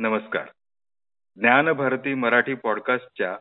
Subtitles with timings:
[0.00, 0.44] नमस्कार.
[1.36, 3.36] ज्ञानभारती मराठी पॉडकास्टच्या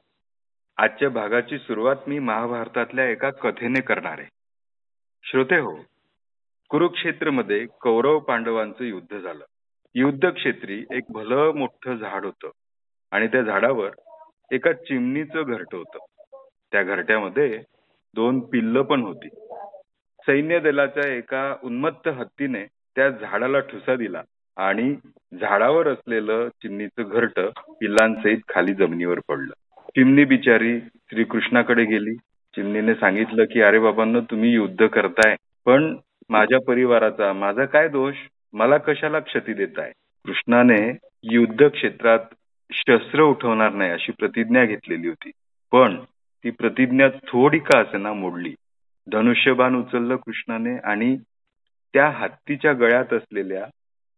[0.78, 4.20] आजच्या भागाची सुरुवात मी महाभारतातल्या एका कथेने करणार.
[4.20, 4.28] आहे
[5.24, 5.76] श्रोते हो
[6.70, 9.46] कुरुक्षेत्रमध्ये कौरव पांडवांचं युद्ध झालं.
[9.96, 12.50] युद्धक्षेत्री एक भलं मोठं झाड होतं
[13.12, 13.90] आणि त्या झाडावर
[14.52, 16.00] एका चिमणीचं घरट होतं.
[16.72, 17.64] त्या घरट्यामध्ये
[18.14, 19.30] दोन पिल्ल पण होती.
[20.22, 24.24] सैन्य दलाच्या एका उन्मत्त हत्तीने त्या झाडाला ठुसा दिला.
[24.60, 24.96] आणि
[25.40, 27.40] झाडावर असलेलं चिमणीचं घरट
[27.70, 29.54] पिल्लांसहित खाली जमिनीवर पडलं.
[29.90, 32.16] चिमणी बिचारी श्रीकृष्णाकडे गेली.
[32.56, 35.96] चिमणीने सांगितलं की अरे बाबांना तुम्ही युद्ध करताय पण
[36.30, 38.16] माझ्या परिवाराचा माझा काय दोष?
[38.54, 39.92] मला कशाला क्षती देताय?
[40.26, 42.20] कृष्णाने युद्ध क्षेत्रात
[42.72, 45.32] शस्त्र उठवणार नाही अशी प्रतिज्ञा घेतलेली होती.
[45.72, 46.00] पण
[46.44, 48.54] ती प्रतिज्ञा थोडी का असेना मोडली.
[49.12, 51.18] धनुष्यबाण उचललं कृष्णाने आणि
[51.94, 53.66] त्या हत्तीच्या गळ्यात असलेल्या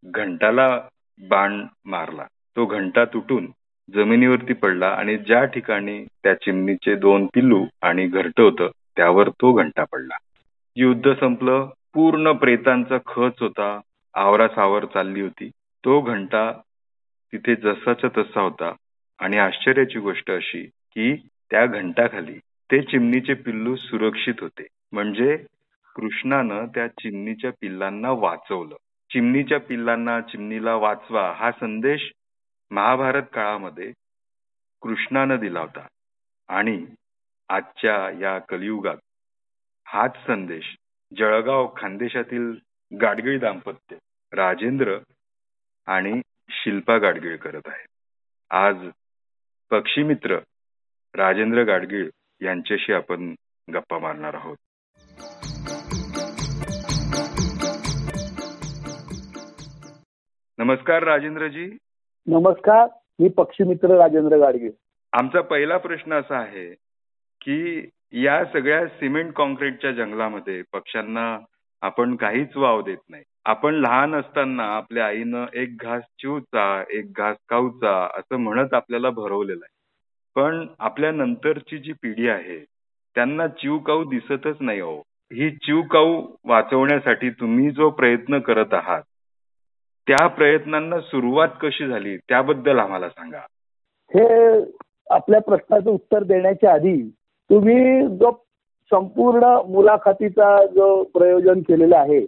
[0.03, 0.81] घंटाला
[1.29, 2.25] बाण मारला.
[2.55, 3.47] तो घंटा तुटून
[3.93, 9.83] जमिनीवरती पडला आणि ज्या ठिकाणी त्या चिमणीचे दोन पिल्लू आणि घरट होतं त्यावर तो घंटा
[9.83, 10.17] पडला.
[10.75, 13.79] युद्ध संपलं पूर्ण प्रेतांचा खच होता
[14.13, 15.49] आवरासावर चालली होती.
[15.85, 16.51] तो घंटा
[17.33, 18.73] तिथे जसाच्या तसा होता
[19.19, 21.15] आणि आश्चर्याची गोष्ट अशी की
[21.51, 22.37] त्या घंटाखाली
[22.71, 24.67] ते चिमणीचे पिल्लू सुरक्षित होते.
[24.91, 25.37] म्हणजे
[25.95, 28.75] कृष्णानं त्या चिमणीच्या पिल्लांना वाचवलं.
[29.11, 32.11] चिमणीच्या पिल्लांना चिमणीला वाचवा हा संदेश
[32.71, 33.91] महाभारत काळामध्ये
[34.81, 35.87] कृष्णानं दिला होता.
[36.47, 36.85] आणि
[37.49, 38.97] आजच्या या कलियुगात
[39.85, 40.75] हाच संदेश
[41.17, 42.53] जळगाव खानदेशातील
[42.91, 43.95] गाडगिळ दाम्पत्य
[44.31, 44.97] राजेंद्र
[45.87, 47.85] आणि शिल्पा गाडगीळ करत आहे
[48.49, 48.87] आज
[49.71, 50.39] पक्षीमित्र
[51.13, 52.09] राजेंद्र गाडगीळ
[52.41, 53.35] यांच्याशी आपण
[53.73, 54.57] गप्पा मारणार आहोत.
[60.61, 61.77] नमस्कार राजेंद्रजी.
[62.27, 62.87] नमस्कार
[63.19, 64.69] मी पक्षीमित्र राजेंद्र गाडगे.
[65.13, 66.75] आमचा पहिला प्रश्न असा आहे
[67.41, 71.39] की या सगळ्या सिमेंट कॉन्क्रीटच्या जंगलामध्ये पक्ष्यांना
[71.81, 73.23] आपण काहीच वाव देत नाही.
[73.45, 79.65] आपण लहान असताना आपल्या आईनं एक घास चिवचा एक घास काऊचा असं म्हणत आपल्याला भरवलेलं
[79.65, 79.77] आहे.
[80.35, 82.65] पण आपल्या नंतरची जी पिढी आहे
[83.15, 84.97] त्यांना चिव काऊ दिसतच नाही हो.
[85.33, 89.01] ही चिव काऊ वाचवण्यासाठी तुम्ही जो प्रयत्न करत आहात
[90.07, 93.39] त्या प्रयत्नांना सुरुवात कशी झाली त्याबद्दल आम्हाला सांगा.
[94.15, 94.59] हे
[95.09, 97.09] आपल्या प्रश्नाचं उत्तर देण्याच्या आधी
[97.49, 98.45] तुम्ही जो
[98.91, 102.25] संपूर्ण मुलाखतीचा जो प्रयोजन केलेला आहे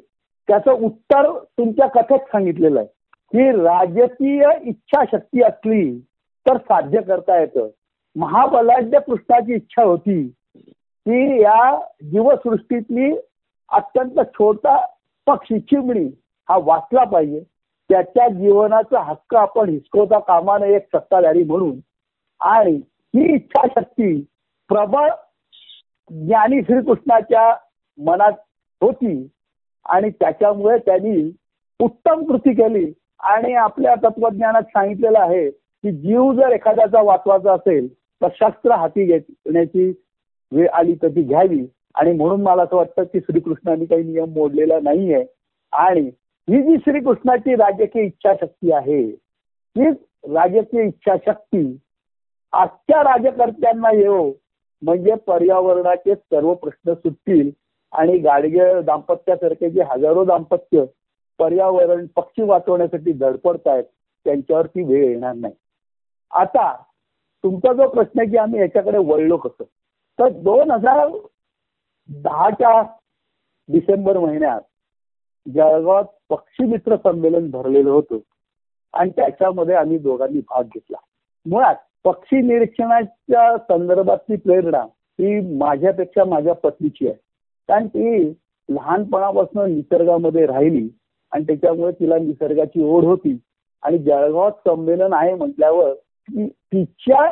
[0.47, 2.88] त्याचं उत्तर तुमच्या कथेत सांगितलेलं आहे.
[3.34, 6.00] की राजकीय इच्छाशक्ती असली
[6.47, 7.67] तर साध्य करता येतं.
[8.16, 10.34] महाबलाढ्य पृष्ठाची इच्छा होती
[11.05, 13.17] की या जीवसृष्टीतली
[13.69, 14.85] अत्यंत छोटा
[15.28, 16.05] पक्षी चिमणी
[16.50, 17.44] हा वाचला पाहिजे.
[17.90, 21.80] त्याच्या जीवनाचा हक्क आपण हिसकवता कामा नये एक सत्ताधारी म्हणून.
[22.40, 22.72] आणि
[23.16, 24.22] ही इच्छाशक्ती
[24.68, 25.10] प्रबळ
[26.10, 27.56] ज्ञानी श्रीकृष्णाच्या
[27.98, 28.32] मनात
[28.82, 29.28] होती.
[29.86, 31.32] आणि त्याच्यामुळे त्यांनी
[31.80, 32.94] उत्तम कृती केली.
[33.20, 39.94] आणि आपल्या तत्वज्ञानात सांगितलेलं आहे की जीव जर एखाद्याचा वाचवायचा असेल तर शस्त्र हाती घेण्याची
[40.52, 41.68] वेळ आली तर ती घ्यावी.
[41.96, 45.26] आणि म्हणून मला असं वाटतं की श्रीकृष्णाने काही नियम मोडलेला नाहीये.
[45.72, 46.12] आणि
[46.50, 49.00] ही जी श्रीकृष्णाची राजकीय इच्छाशक्ती आहे
[49.78, 49.90] ही
[50.34, 51.78] राजकीय इच्छाशक्ती
[52.52, 54.34] आजच्या राजकर्त्यांना येऊ
[54.82, 57.52] म्हणजे पर्यावरणाचे सर्व प्रश्न सुटतील
[57.92, 60.84] आणि गाडगे दाम्पत्यासारखे जे हजारो दाम्पत्य
[61.40, 63.84] पर्यावरण पक्षी वाचवण्यासाठी धडपडत आहेत
[64.26, 65.53] त्यांच्यावरती वेळ येणार नाही.
[66.32, 66.73] आता
[67.44, 69.64] तुमचा जो प्रश्न आहे की आम्ही याच्याकडे वळलो कसं?
[70.20, 71.08] तर दोन हजार
[72.09, 72.82] दहाच्या
[73.70, 74.62] डिसेंबर महिन्यात
[75.47, 78.17] जळगावात पक्षी मित्र संमेलन भरलेलं होतं.
[78.93, 80.97] आणि त्याच्यामध्ये आम्ही दोघांनी भाग घेतला.
[81.45, 84.81] मुळात पक्षी निरीक्षणाच्या संदर्भातली प्रेरणा
[85.19, 87.16] ही माझ्यापेक्षा माझ्या पत्नीची आहे.
[87.67, 88.29] कारण ती
[88.69, 90.87] लहानपणापासून निसर्गामध्ये राहिली
[91.31, 93.37] आणि त्याच्यामुळे तिला निसर्गाची ओढ होती.
[93.84, 95.93] आणि जळगावात संमेलन आहे म्हटल्यावर
[96.47, 97.31] तिच्या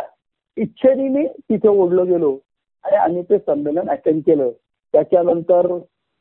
[0.58, 2.38] इच्छेने तिथे ओढलो गेलो
[2.84, 4.50] आणि आम्ही ते संमेलन अटेंड केलं.
[4.94, 5.78] त्याच्यानंतर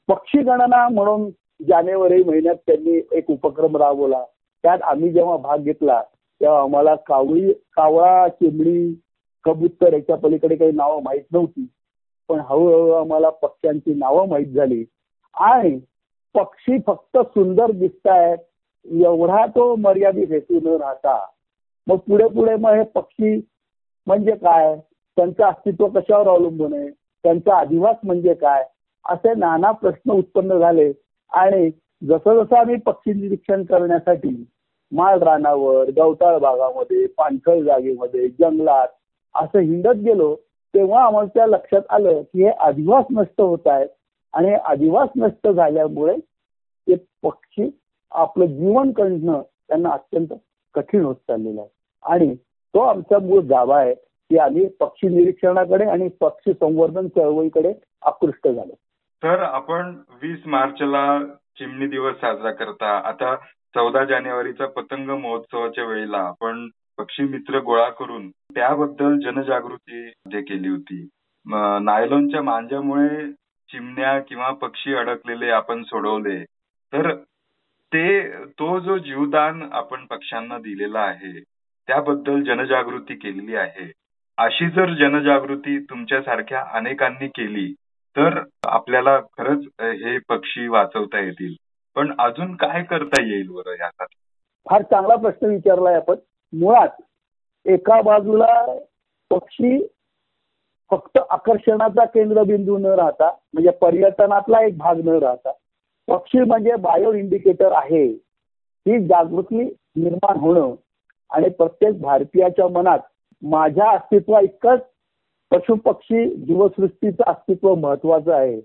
[0.08, 1.30] पक्षी गणना म्हणून
[1.68, 4.24] जानेवारी महिन्यात त्यांनी एक उपक्रम राबवला.
[4.62, 6.02] त्यात आम्ही जेव्हा भाग घेतला
[6.40, 9.00] तेव्हा आम्हाला कावळी कावळा चिमणी
[9.44, 11.66] कबूतर याच्या पलीकडे काही नावं माहीत नव्हती.
[12.28, 14.84] पण हळूहळू आम्हाला पक्ष्यांची नावं माहीत झाली.
[15.34, 15.80] आणि
[16.34, 18.38] पक्षी फक्त सुंदर दिसतायत
[18.92, 21.26] एवढा तो मर्यादित हेतू न राहता.
[21.86, 23.48] मग पुढे पुढे मग हे पक्षी
[24.06, 24.76] म्हणजे काय?
[25.16, 26.90] त्यांचं अस्तित्व कशावर अवलंबून आहे?
[26.90, 28.64] त्यांचा अधिवास म्हणजे काय?
[29.08, 30.92] असे नाना प्रश्न उत्पन्न झाले.
[31.32, 31.70] आणि
[32.02, 34.44] जसं जसं आम्ही पक्षी निरीक्षण करण्यासाठी
[34.92, 38.88] माळ रानावर गवताळ भागामध्ये पाणथळ जागेमध्ये जंगलात
[39.34, 40.34] असं हिंडत गेलो
[40.74, 43.88] तेव्हा आम्हाला त्या लक्षात आलं की हे अधिवास नष्ट होत आहेत.
[44.34, 46.16] आणि अधिवास नष्ट झाल्यामुळे
[46.88, 47.70] ते पक्षी
[48.10, 50.26] आपलं जीवन करणं त्यांना अत्यंत
[50.74, 51.68] कठीण होत चाललेलं आहे.
[52.02, 52.34] आणि
[52.74, 57.72] तो आमचा मूळ गाभा आहे की आम्ही पक्षी निरीक्षणाकडे आणि पक्षी संवर्धन चळवळीकडे
[58.02, 58.72] आकृष्ट झालो.
[59.24, 61.04] तर आपण वीस मार्चला
[61.58, 62.96] चिमणी दिवस साजरा करता.
[63.08, 63.34] आता
[63.74, 66.68] चौदा जानेवारीचा पतंग महोत्सवाच्या वेळेला आपण
[66.98, 71.08] पक्षी मित्र गोळा करून त्याबद्दल जनजागृती जे केली होती.
[71.46, 73.30] नायलॉनच्या मांजामुळे
[73.68, 76.44] चिमण्या किंवा पक्षी अडकलेले आपण सोडवले.
[76.92, 77.14] तर
[77.92, 78.28] ते
[78.58, 81.40] तो जो जीवदान आपण पक्ष्यांना दिलेला आहे
[81.86, 83.92] त्याबद्दल जनजागृती केलेली आहे.
[84.38, 87.72] अशी जर जनजागृती तुमच्यासारख्या अनेकांनी केली
[88.16, 88.38] तर
[88.70, 91.54] आपल्याला खरंच हे पक्षी वाचवता येतील.
[91.96, 94.14] पण अजून काय करता येईल बरं यासाठी?
[94.70, 96.14] फार चांगला प्रश्न विचारलाय आपण.
[96.52, 97.02] मुळात
[97.66, 98.76] एका बाजूला
[99.30, 99.86] पक्षी
[100.90, 105.52] फक्त आकर्षणाचा केंद्रबिंदू न राहता म्हणजे पर्यटनातला एक भाग न राहता
[106.08, 108.04] पक्षी म्हणजे बायो इंडिकेटर आहे.
[108.86, 109.64] ही जागृती
[109.96, 110.74] निर्माण होणं
[111.30, 112.98] आणि प्रत्येक भारतीयाच्या मनात
[113.42, 114.80] माझ्या अस्तित्वा इतकंच
[115.50, 118.56] पशु पक्षी जीवसृष्टीचं अस्तित्व महत्वाचं आहे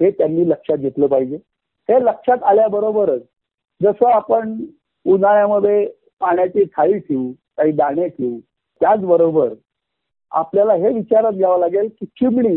[0.00, 1.36] हे त्यांनी लक्षात घेतलं पाहिजे
[1.88, 3.22] हे लक्षात आल्याबरोबरच
[3.80, 4.56] जसं आपण
[5.06, 5.84] उन्हाळ्यामध्ये
[6.20, 8.38] पाण्याची थाळी ठेवू काही दाणे ठेवू
[8.80, 9.52] त्याचबरोबर
[10.32, 12.56] आपल्याला हे विचारात घ्यावं लागेल की चिमणी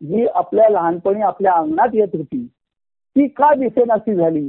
[0.00, 2.46] जी आपल्या लहानपणी आपल्या अंगणात येत होती
[3.16, 4.46] ती का दिसेनाशी झाली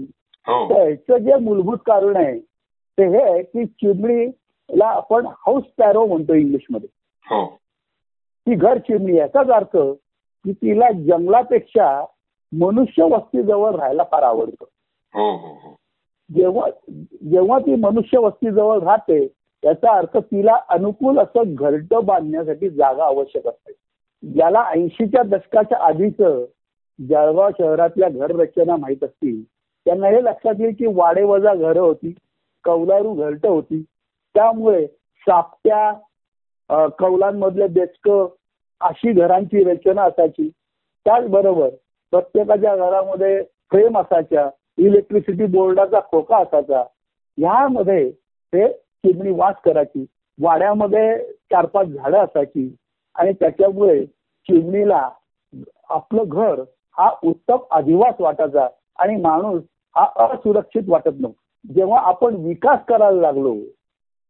[0.48, 0.68] हो.
[0.68, 2.38] त्याचं जे मूलभूत कारण आहे
[2.98, 6.88] ते हे की चिमणीला आपण हाऊस पॅरो म्हणतो इंग्लिशमध्ये
[7.26, 7.46] हो.
[8.48, 9.78] ती घर चिमणी याचाच अर्थ
[10.46, 12.06] की तिला जंगलापेक्षा
[12.52, 14.66] मनुष्य वस्तीजवळ राहायला फार आवडतं.
[15.14, 15.76] हो, हो,
[16.30, 16.70] जेव्हा
[17.32, 19.24] जेव्हा ती मनुष्य वस्तीजवळ राहते
[19.64, 23.72] याचा अर्थ तिला अनुकूल असं घरट बांधण्यासाठी जागा आवश्यक असते.
[24.24, 26.22] ज्याला ऐंशीच्या दशकाच्या आधीच
[27.00, 29.42] जळगाव शहरातल्या घर रचना माहीत असतील.
[29.86, 32.14] त्यांना हे लक्षात येईल की वाडेवजा घरं होती
[32.64, 33.84] कौलारू घरट होती.
[34.36, 34.86] त्यामुळे
[35.28, 35.92] सापट्या
[36.70, 38.10] कौलांमधले बेचक
[38.82, 40.50] अशी घरांची रचना असायची.
[41.06, 41.70] त्याचबरोबर
[42.14, 43.42] प्रत्येकाच्या घरामध्ये
[43.72, 46.84] फ्रेम असायच्या इलेक्ट्रिसिटी बोर्डाचा खोका असायचा.
[47.38, 48.10] ह्यामध्ये
[48.54, 50.06] ते चिमणी वास करायची.
[50.40, 51.18] वाड्यामध्ये
[51.52, 52.76] चार पाच झाडं असायची.
[53.16, 54.06] आणि त्याच्यामुळे
[54.50, 55.10] चिमणीला
[55.90, 56.62] आपलं घर
[56.98, 58.68] हा उत्तम अधिवास वाटायचा
[59.00, 59.62] आणि माणूस
[59.96, 61.74] हा असुरक्षित वाटत नव्हता.
[61.74, 63.54] जेव्हा आपण विकास करायला लागलो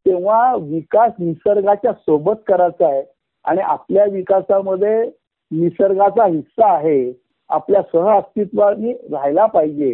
[0.06, 3.04] तेव्हा विकास निसर्गाच्या सोबत करायचा आहे
[3.46, 5.04] आणि आपल्या विकासामध्ये
[5.52, 7.13] निसर्गाचा हिस्सा आहे
[7.50, 9.90] आपल्या सहअस्तित्वाने राहायला पाहिजे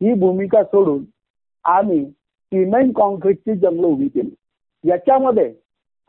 [0.00, 1.04] ही भूमिका सोडून
[1.64, 4.30] आम्ही सिमेंट कॉन्क्रीटची जंगल उभी केली.
[4.84, 5.52] याच्यामध्ये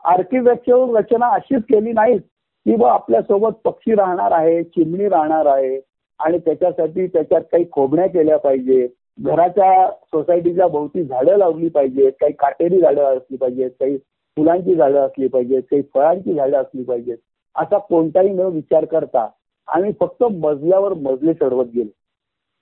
[0.04, 5.80] आर्किटेक्चर रचना अशीच केली नाही की बा आपल्यासोबत पक्षी राहणार आहे चिमणी राहणार आहे
[6.20, 8.86] आणि त्याच्यासाठी त्याच्यात काही खोबण्या केल्या पाहिजे
[9.18, 13.96] घराच्या सोसायटीच्या भोवती झाडं लावली पाहिजेत काही काटेरी झाडं असली पाहिजेत काही
[14.36, 17.16] फुलांची झाडं असली पाहिजेत काही फळांची झाडं असली पाहिजेत.
[17.56, 19.28] असा कोणताही न विचार करता
[19.68, 21.88] आम्ही फक्त मजल्यावर मजले चढवत गेलो.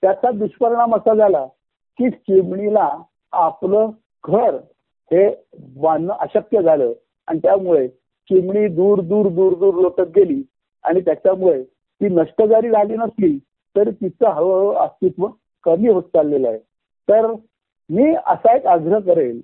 [0.03, 1.45] त्याचा दुष्परिणाम असा झाला
[1.99, 2.89] की चिमणीला
[3.33, 3.89] आपलं
[4.23, 4.55] घर
[5.11, 5.27] हे
[5.77, 6.91] बांधणं अशक्य झालं
[7.27, 7.87] आणि त्यामुळे
[8.29, 10.41] चिमणी दूर दूर दूर दूर लोटत गेली
[10.85, 13.37] आणि त्याच्यामुळे ती नष्ट जरी झाली नसली
[13.75, 15.27] तरी तिचं हळूहळू अस्तित्व
[15.65, 16.57] कमी होत चाललेला आहे.
[17.07, 17.31] तर
[17.89, 19.39] मी असा एक आग्रह करेल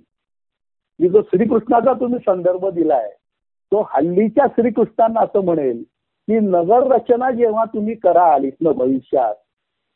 [0.99, 3.09] की जो श्रीकृष्णाचा तुम्ही संदर्भ दिलाय
[3.71, 5.81] तो हल्लीच्या श्रीकृष्णांना असं म्हणेल
[6.27, 9.35] की नगर रचना जेव्हा तुम्ही कराल इथलं भविष्यात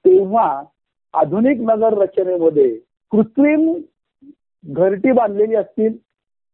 [0.06, 0.64] तेव्हा
[1.14, 2.70] आधुनिक नगर रचनेमध्ये
[3.12, 3.72] कृत्रिम
[4.64, 5.98] घरटी बांधलेली असतील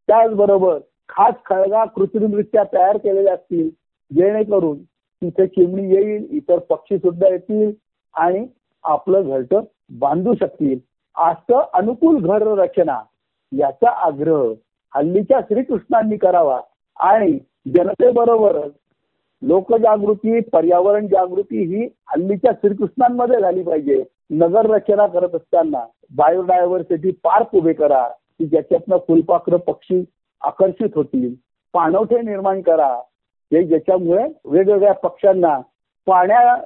[0.08, 3.68] त्याचबरोबर खास खळगा कृत्रिमरित्या तयार केलेल्या असतील
[4.10, 4.82] जेणेकरून
[5.22, 7.72] तिथे चिमणी येईल इतर पक्षी सुद्धा येतील
[8.14, 8.46] आणि
[8.82, 9.54] आपलं घरट
[9.90, 10.78] बांधू शकतील.
[11.16, 13.02] असं अनुकूल घर रचना
[13.52, 14.52] याचा आग्रह
[14.94, 16.60] हल्लीच्या श्रीकृष्णांनी करावा.
[16.96, 17.38] आणि
[17.74, 18.72] जनतेबरोबरच
[19.42, 24.04] लोकजागृती पर्यावरण जागृती ही हल्लीच्या श्रीकृष्णांमध्ये झाली पाहिजे.
[24.30, 25.86] नगर रचना करत असताना
[26.16, 30.04] बायोडायव्हर्सिटी पार्क उभे करा की ज्याच्यातनं फुलपाखरं पक्षी
[30.40, 31.34] आकर्षित होतील.
[31.72, 32.88] पाणवठे निर्माण करा.
[33.52, 35.58] हे ज्याच्यामुळे वेगवेगळ्या पक्ष्यांना
[36.06, 36.56] पाण्या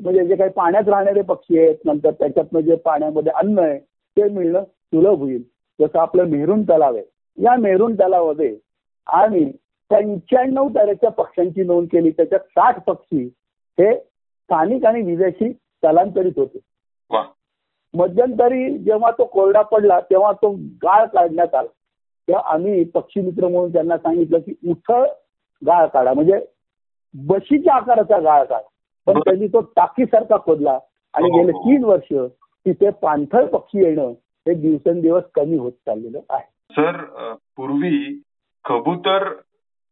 [0.00, 3.78] म्हणजे जे काही पाण्यात राहणारे पक्षी आहेत नंतर त्याच्यातनं जे पाण्यामध्ये अन्न आहे
[4.16, 5.42] ते मिळणं सुलभ होईल.
[5.80, 7.04] जसं आपलं मेहरून तलाव आहे.
[7.38, 8.56] या मेहरून तलावामध्ये
[9.06, 9.44] आम्ही
[9.90, 13.24] पंच्याण्णव तऱ्हेच्या पक्ष्यांची नोंद केली त्याच्यात साठ पक्षी
[13.78, 16.58] हे स्थानिक आणि विदेशी स्थलांतरित होते.
[17.94, 20.50] मध्यंतरी जेव्हा तो कोरडा पडला तेव्हा तो
[20.84, 21.68] गाळ काढण्यात आला.
[22.28, 25.06] तेव्हा आम्ही पक्षी मित्र म्हणून त्यांना सांगितलं की उथळ
[25.66, 26.12] गाळ काढा.
[26.14, 26.40] म्हणजे
[27.14, 28.68] बशीच्या आकाराचा गाळ काढा.
[29.06, 30.78] पण त्यांनी तो टाकीसारखा खोदला
[31.14, 31.60] आणि हो, गेले हो.
[31.60, 32.14] तीन वर्ष
[32.66, 34.02] तिथे पाणथळ पक्षी येणं
[34.48, 36.72] हे दिवसेंदिवस कमी होत चाललेलं आहे.
[36.72, 37.04] सर
[37.56, 38.22] पूर्वी
[38.64, 39.32] कबूतर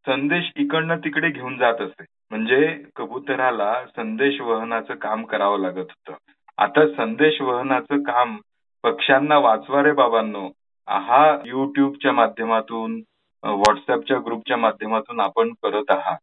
[0.06, 2.04] संदेश इकडनं तिकडे घेऊन जात असे.
[2.30, 6.12] म्हणजे कबुतराला संदेश वहनाचं काम करावं लागत होतं.
[6.58, 8.36] आता संदेश वहनाचं काम
[8.82, 10.48] पक्ष्यांना वाचवा रे बाबांनो.
[10.88, 13.00] हा युट्यूबच्या माध्यमातून
[13.44, 16.16] व्हॉट्सअपच्या ग्रुपच्या माध्यमातून आपण करत आहात.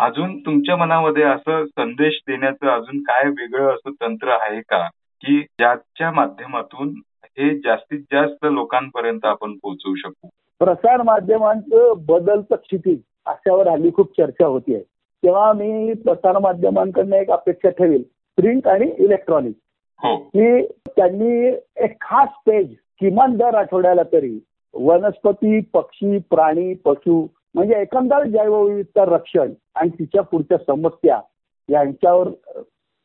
[0.00, 4.88] अजून तुमच्या मनामध्ये असं संदेश देण्याचं अजून काय वेगळं असं तंत्र आहे का?
[5.20, 6.88] की ज्याच्या माध्यमातून
[7.24, 10.28] हे जास्तीत जास्त लोकांपर्यंत आपण पोहोचवू शकू?
[10.58, 14.82] प्रसार माध्यमांचं बदलतं क्षितिज अशावर हल्ली खूप चर्चा होती आहे
[15.24, 18.02] तेव्हा मी प्रसार माध्यमांकडनं एक अपेक्षा ठेवेल.
[18.36, 19.54] प्रिंट आणि इलेक्ट्रॉनिक.
[20.02, 20.16] हो.
[20.16, 21.46] की त्यांनी
[21.84, 29.52] एक खास पेज किमान दर आठवड्याला तरी वनस्पती पक्षी प्राणी पशु म्हणजे एकंदर जैवविविधता रक्षण
[29.74, 31.20] आणि तिच्या पुढच्या समस्या
[31.68, 32.28] यांच्यावर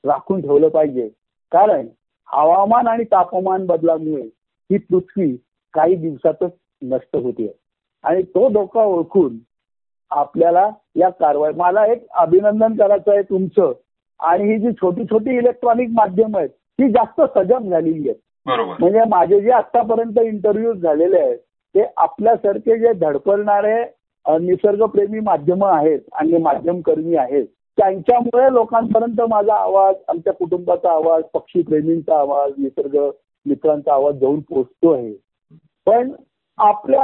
[0.04, 1.08] राखून ठेवलं पाहिजे.
[1.52, 1.88] कारण
[2.28, 4.22] हवामान आणि तापमान बदलामुळे
[4.70, 5.36] ही पृथ्वी
[5.74, 7.52] काही दिवसातच नष्ट होते.
[8.04, 9.38] आणि तो धोका ओळखून
[10.12, 13.72] आपल्याला या कारवाई मला एक अभिनंदन करायचं आहे तुमचं.
[14.20, 18.20] आणि ही जी छोटी छोटी इलेक्ट्रॉनिक माध्यम आहेत ती जास्त सजग झालेली आहेत.
[18.80, 21.38] म्हणजे माझे जे आतापर्यंत इंटरव्ह्यू झालेले आहेत
[21.76, 23.84] ते आपल्यासारखे जे धडपडणारे
[24.26, 27.46] निसर्गप्रेमी माध्यम आहेत आणि माध्यमकर्मी आहेत.
[27.78, 32.98] त्यांच्यामुळे लोकांपर्यंत माझा आवाज आमच्या कुटुंबाचा आवाज पक्षीप्रेमींचा आवाज निसर्ग
[33.46, 35.12] मित्रांचा आवाज जाऊन पोचतो आहे
[35.88, 36.12] पण
[36.58, 37.04] आपल्या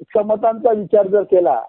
[0.00, 1.60] क्षमतांचा विचार जर केला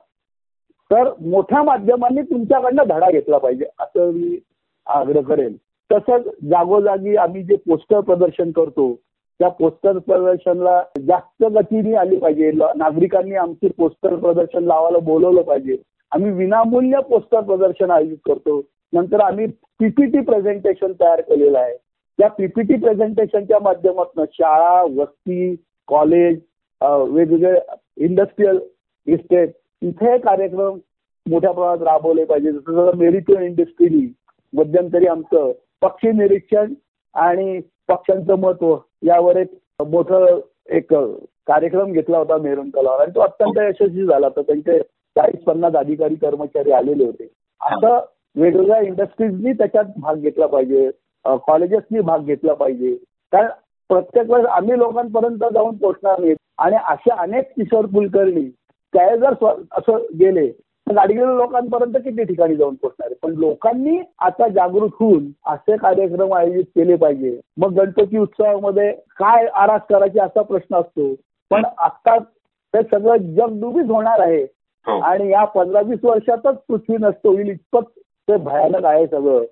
[0.91, 4.37] तर मोठ्या माध्यमांनी तुमच्याकडनं धडा घेतला पाहिजे असं मी
[4.87, 5.55] आग्रह करेन.
[5.89, 8.93] तसंच जागोजागी आम्ही जे पोस्टर प्रदर्शन करतो
[9.39, 12.51] त्या पोस्टर प्रदर्शनला जास्त गतीने आली पाहिजे.
[12.51, 15.77] नागरिकांनी आमचे पोस्टर प्रदर्शन लावायला बोलवलं पाहिजे.
[16.11, 18.61] आम्ही विनामूल्य पोस्टर प्रदर्शन आयोजित करतो.
[18.93, 19.47] नंतर आम्ही
[19.79, 21.75] पीपीटी प्रेझेंटेशन तयार केलेलं आहे.
[22.19, 25.55] त्या पीपीटी प्रेझेंटेशनच्या माध्यमातून शाळा वस्ती
[25.87, 26.39] कॉलेज
[26.81, 27.59] वेगवेगळे
[28.05, 28.59] इंडस्ट्रीयल
[29.07, 29.51] इस्टेट
[29.81, 30.77] इथे कार्यक्रम
[31.25, 32.51] मोठ्या प्रमाणात राबवले पाहिजे.
[32.51, 34.07] जसं मेरिटो इंडस्ट्रीनी
[34.53, 35.51] मध्यंतरी आमचं
[35.81, 36.73] पक्षी निरीक्षण
[37.15, 38.75] आणि पक्ष्यांचं महत्त्व
[39.05, 39.49] यावर एक
[39.87, 40.39] मोठं
[40.75, 40.93] एक
[41.47, 44.41] कार्यक्रम घेतला होता मेरून तलावावर आणि तो अत्यंत यशस्वी झाला होता.
[44.41, 44.79] त्यांचे
[45.15, 47.27] चाळीस पन्नास अधिकारी कर्मचारी आलेले होते.
[47.61, 47.99] असं
[48.35, 50.89] वेगवेगळ्या इंडस्ट्रीजनी त्याच्यात भाग घेतला पाहिजे
[51.47, 52.95] कॉलेजेसनी भाग घेतला पाहिजे.
[53.33, 53.47] कारण
[53.89, 58.49] प्रत्येक वेळेस आम्ही लोकांपर्यंत जाऊन पोहोचणार नाहीत आणि असे अनेक किशोर कुलकर्णी
[58.93, 59.33] त्या जर
[59.71, 60.47] असं गेले
[60.87, 63.15] तर गाडीवर लोकांपर्यंत किती ठिकाणी जाऊन पोहोचणार आहे?
[63.23, 67.39] पण लोकांनी आता जागृत होऊन असे कार्यक्रम आयोजित केले पाहिजे.
[67.57, 71.13] मग गणपती उत्सवामध्ये काय आरास करायची असा प्रश्न असतो.
[71.49, 72.17] पण आता
[72.73, 74.43] ते सगळं जगडुबीच होणार आहे.
[74.85, 74.99] हो.
[74.99, 79.43] आणि या पंधरा वीस वर्षातच पृथ्वी नष्ट होईल इतपत ते भयानक आहे सगळं.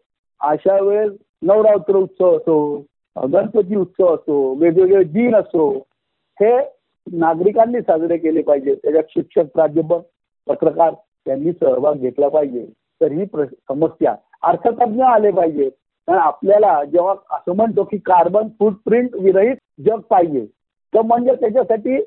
[0.41, 1.11] अशा वेळेस
[1.41, 2.85] नवरात्र उत्सव असो
[3.17, 5.69] गणपती उत्सव असो वेगवेगळे दिन असो
[6.41, 6.57] हे
[7.11, 8.75] नागरिकांनी साजरे केले पाहिजे.
[8.75, 10.01] त्याच्यात शिक्षक प्राध्यापक
[10.47, 10.93] पत्रकार
[11.25, 12.65] त्यांनी सहभाग घेतला पाहिजे.
[13.01, 13.25] तर ही
[13.69, 15.69] समस्या अर्थतज्ञ आले पाहिजे.
[16.07, 20.45] कारण आपल्याला जेव्हा असं म्हणतो की कार्बन फुटप्रिंट विरहित जग पाहिजे
[20.93, 22.01] तर म्हणजे त्याच्यासाठी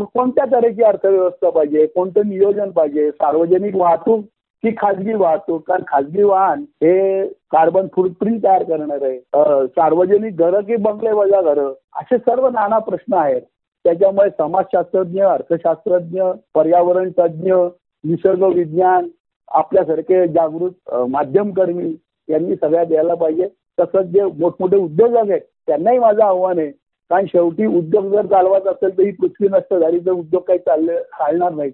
[0.00, 3.10] कोणत्या तऱ्हेची अर्थव्यवस्था पाहिजे कोणतं नियोजन पाहिजे?
[3.10, 4.24] सार्वजनिक वाहतूक
[4.62, 5.66] की खाजगी वाहतूक?
[5.68, 9.18] कारण खाजगी वाहन हे कार्बन फुटप्रिंट तयार करणार आहे.
[9.66, 11.72] सार्वजनिक घरं की बंगले वजा घरं?
[11.96, 13.42] असे सर्व नाना प्रश्न आहेत.
[13.84, 16.22] त्याच्यामुळे समाजशास्त्रज्ञ अर्थशास्त्रज्ञ
[16.54, 17.52] पर्यावरण तज्ज्ञ
[18.04, 19.08] निसर्ग विज्ञान
[19.48, 21.94] आपल्यासारखे जागृत माध्यमकर्मी
[22.28, 23.48] यांनी सगळ्या द्यायला पाहिजे.
[23.80, 26.70] तसंच जे मोठमोठे उद्योजक आहेत त्यांनाही माझं आव्हान आहे.
[27.10, 30.98] कारण शेवटी उद्योग जर चालवायचा असेल तर ही पृथ्वी नष्ट झाली तर उद्योग काही चालले
[30.98, 31.70] चालणार नाही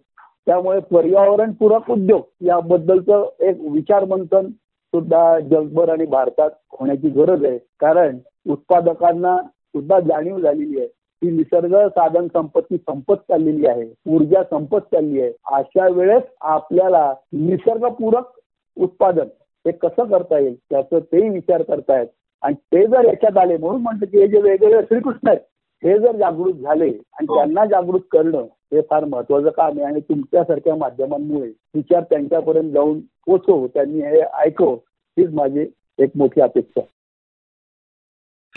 [0.47, 7.59] त्यामुळे पर्यावरणपूरक उद्योग याबद्दलचं एक विचारमंथन सुद्धा जगभर आणि भारतात होण्याची गरज आहे.
[7.81, 8.19] कारण
[8.51, 10.89] उत्पादकांना सुद्धा जाणीव झालेली आहे.
[11.23, 18.33] की निसर्ग साधन संपत्ती संपत चाललेली आहे ऊर्जा संपत चालली आहे अशा वेळेस आपल्याला निसर्गपूरक
[18.77, 19.29] उत्पादन
[19.65, 22.07] हे कसं करता येईल त्याचं तेही विचार करतायत
[22.43, 25.41] आणि ते जर याच्यात आले म्हणून म्हणतो की हे जे वेगवेगळे श्रीकृष्ण आहेत
[25.83, 27.35] हे जर जागृत झाले आणि हो.
[27.35, 33.67] त्यांना जागृत करणं हे फार महत्वाचं काम आहे आणि तुमच्यासारख्या माध्यमांमुळे विचार त्यांच्यापर्यंत जाऊन पोचो
[33.67, 34.75] त्यांनी हे ऐकव
[35.17, 35.67] हीच माझी
[35.99, 36.89] एक मोठी अपेक्षा आहे.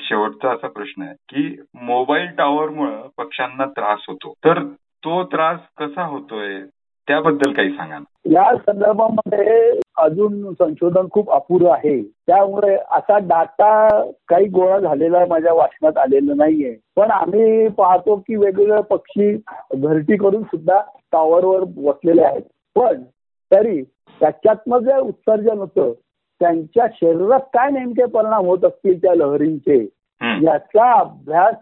[0.10, 4.34] शेवटचा असा प्रश्न आहे की मोबाईल टॉवर मुळे पक्ष्यांना त्रास होतो.
[4.46, 6.60] तर तो त्रास कसा होतोय?
[7.08, 8.20] त्याबद्दल काही सांगा ना.
[8.26, 12.02] या संदर्भामध्ये अजून संशोधन खूप अपुरं आहे.
[12.02, 16.76] त्यामुळे असा डाटा काही गोळा झालेला माझ्या वाचनात आलेला नाहीये.
[16.96, 19.42] पण आम्ही पाहतो की वेगवेगळे पक्षी
[19.74, 22.42] घरटी करून सुद्धा टॉवरवर बसलेले आहेत.
[22.76, 23.04] पण
[23.52, 23.82] तरी
[24.20, 25.92] त्याच्यातनं जे उत्सर्जन होतं
[26.40, 29.90] त्यांच्या शरीरात काय नेमके परिणाम होत असतील त्या लहरींचे?
[30.22, 31.56] याचा अभ्यास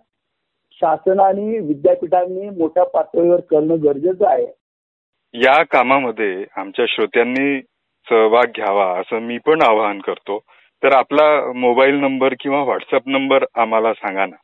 [0.71, 4.47] शासनाने विद्यापीठांनी मोठ्या पातळीवर करणं गरजेचं आहे.
[5.33, 7.61] या कामामध्ये आमच्या श्रोत्यांनी
[8.09, 10.39] सहभाग घ्यावा असं मी पण आवाहन करतो.
[10.83, 14.35] तर आपला मोबाईल नंबर किंवा व्हॉट्सअप नंबर आम्हाला सांगा ना.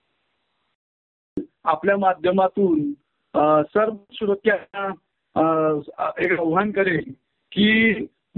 [1.64, 2.92] आपल्या माध्यमातून
[3.64, 7.12] सर्व श्रोत्यांना एक आव्हान करेल
[7.52, 7.94] की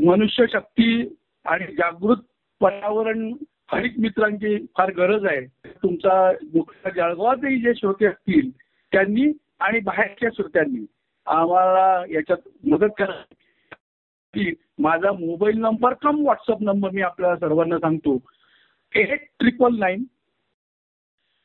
[0.06, 1.16] मनुष्य शक्ती
[1.46, 2.18] आणि जागृत
[2.62, 3.34] पर्यावरण
[3.72, 5.46] हरित मित्रांची फार गरज आहे.
[5.66, 8.50] तुमचा मुख्य जळगावातही जे श्रोते असतील
[8.92, 10.86] त्यांनी आणि बाहेरच्या श्रोत्यांनी
[11.26, 13.24] आम्हाला याच्यात मदत करा.
[14.34, 18.18] की माझा mobile number cum WhatsApp number मी आपल्याला सर्वांना सांगतो.
[18.96, 20.04] Eight triple nine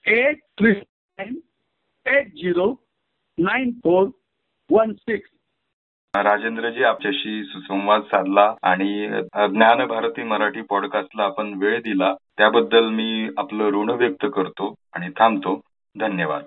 [0.06, 0.80] eight triple
[1.18, 1.36] nine
[2.06, 2.74] eight zero
[3.38, 4.08] nine four
[4.70, 5.30] one six
[6.16, 9.06] Rajendraji आपल्याशी सुसंवाद साधला आणि
[9.50, 12.12] ज्ञान भारती मराठी पॉडकास्टला आपण वेळ दिला.
[12.38, 15.54] त्याबद्दल मी आपलं ऋण व्यक्त करतो आणि थांबतो.
[15.94, 16.42] धन्यवाद.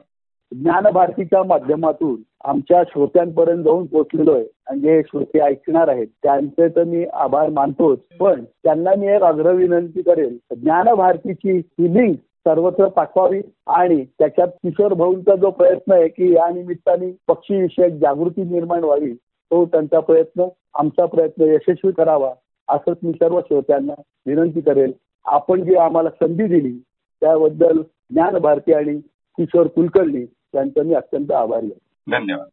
[0.51, 2.15] ज्ञान भारतीच्या माध्यमातून
[2.45, 7.99] आमच्या श्रोत्यांपर्यंत जाऊन पोहोचलेलो आहे आणि जे श्रोते ऐकणार आहेत त्यांचे तर मी आभार मानतोच.
[8.19, 12.15] पण त्यांना मी एक आग्रह विनंती करेल ज्ञानभारतीची ही लिंक
[12.45, 13.41] सर्वत्र पाठवावी
[13.73, 19.13] आणि त्याच्यात किशोर भाऊंचा जो प्रयत्न आहे की या निमित्ताने पक्षी विषयक जागृती निर्माण व्हावी
[19.53, 22.33] तो त्यांचा प्रयत्न आमचा प्रयत्न यशस्वी करावा
[22.67, 23.93] असंच मी सर्व श्रोत्यांना
[24.25, 24.91] विनंती करेल.
[25.25, 26.83] आपण जी आम्हाला संधी दिली
[27.21, 28.99] त्याबद्दल ज्ञान भारती आणि
[29.37, 31.79] किशोर कुलकर्णी यांचं मी अत्यंत आभारी आहे.
[32.11, 32.47] धन्यवाद.